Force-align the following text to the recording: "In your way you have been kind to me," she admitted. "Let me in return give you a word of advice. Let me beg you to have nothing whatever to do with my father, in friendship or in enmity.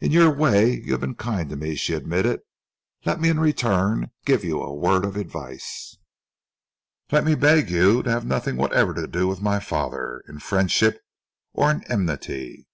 "In 0.00 0.12
your 0.12 0.30
way 0.30 0.82
you 0.82 0.92
have 0.92 1.00
been 1.00 1.14
kind 1.14 1.48
to 1.48 1.56
me," 1.56 1.76
she 1.76 1.94
admitted. 1.94 2.40
"Let 3.06 3.22
me 3.22 3.30
in 3.30 3.40
return 3.40 4.10
give 4.26 4.44
you 4.44 4.60
a 4.60 4.70
word 4.74 5.02
of 5.02 5.16
advice. 5.16 5.96
Let 7.10 7.24
me 7.24 7.34
beg 7.34 7.70
you 7.70 8.02
to 8.02 8.10
have 8.10 8.26
nothing 8.26 8.58
whatever 8.58 8.92
to 8.92 9.06
do 9.06 9.26
with 9.28 9.40
my 9.40 9.60
father, 9.60 10.24
in 10.28 10.40
friendship 10.40 10.98
or 11.54 11.70
in 11.70 11.84
enmity. 11.90 12.66